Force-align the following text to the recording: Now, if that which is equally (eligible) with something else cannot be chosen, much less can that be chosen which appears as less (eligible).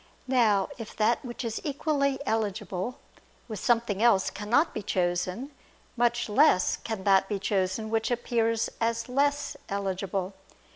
Now, 0.25 0.69
if 0.79 0.95
that 0.95 1.23
which 1.23 1.45
is 1.45 1.61
equally 1.63 2.17
(eligible) 2.25 2.97
with 3.47 3.59
something 3.59 4.01
else 4.01 4.31
cannot 4.31 4.73
be 4.73 4.81
chosen, 4.81 5.51
much 5.95 6.27
less 6.27 6.77
can 6.77 7.03
that 7.03 7.29
be 7.29 7.37
chosen 7.37 7.91
which 7.91 8.09
appears 8.09 8.67
as 8.81 9.07
less 9.07 9.55
(eligible). 9.69 10.33